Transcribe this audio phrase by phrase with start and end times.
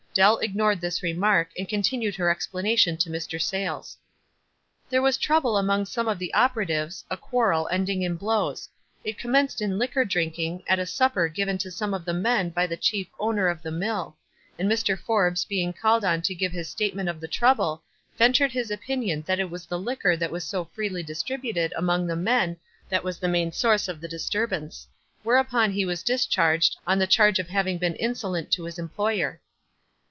[0.13, 3.41] Dell ignored this remark, and continued her expla nation to Mr.
[3.41, 3.95] Sayles."
[4.89, 8.67] There was trouble among some of the oper atives, a quarrel, ending in blows.
[9.05, 12.49] It com menced in liquor drinking, at a supper given to some of the men
[12.49, 14.17] by the chief owmer of the mill;
[14.59, 14.99] and Mr.
[14.99, 17.15] Forbes being called on to give his state WISE AND OTHERWISE.
[17.15, 17.83] 75 merit of the trouble,
[18.17, 22.17] ventured his opinion that it was the liquor that was so freely distributed among the
[22.17, 22.57] men
[22.89, 24.89] that was the main source of the disturbance,
[25.23, 29.37] whereupon ho was discharged, on the charge of having been insolent to his em ployer.